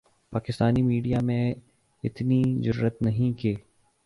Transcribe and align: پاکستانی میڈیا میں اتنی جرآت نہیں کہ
پاکستانی 0.33 0.81
میڈیا 0.81 1.19
میں 1.21 1.53
اتنی 2.03 2.41
جرآت 2.61 3.01
نہیں 3.01 3.39
کہ 3.39 3.53